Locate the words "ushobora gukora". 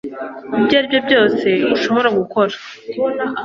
1.75-2.55